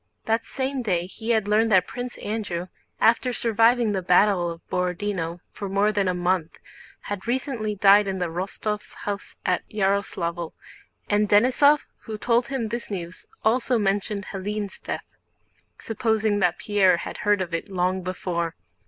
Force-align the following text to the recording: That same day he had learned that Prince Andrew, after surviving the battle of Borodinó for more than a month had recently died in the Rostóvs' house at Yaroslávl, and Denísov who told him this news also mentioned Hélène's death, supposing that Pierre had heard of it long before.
That 0.25 0.47
same 0.47 0.81
day 0.81 1.05
he 1.05 1.29
had 1.29 1.47
learned 1.47 1.71
that 1.71 1.85
Prince 1.85 2.17
Andrew, 2.17 2.69
after 2.99 3.31
surviving 3.31 3.91
the 3.91 4.01
battle 4.01 4.49
of 4.49 4.67
Borodinó 4.67 5.41
for 5.51 5.69
more 5.69 5.91
than 5.91 6.07
a 6.07 6.15
month 6.15 6.57
had 7.01 7.27
recently 7.27 7.75
died 7.75 8.07
in 8.07 8.17
the 8.17 8.25
Rostóvs' 8.25 8.95
house 8.95 9.35
at 9.45 9.61
Yaroslávl, 9.69 10.53
and 11.07 11.29
Denísov 11.29 11.81
who 12.05 12.17
told 12.17 12.47
him 12.47 12.69
this 12.69 12.89
news 12.89 13.27
also 13.45 13.77
mentioned 13.77 14.25
Hélène's 14.31 14.79
death, 14.79 15.15
supposing 15.77 16.39
that 16.39 16.57
Pierre 16.57 16.97
had 16.97 17.17
heard 17.17 17.39
of 17.39 17.53
it 17.53 17.69
long 17.69 18.01
before. 18.01 18.55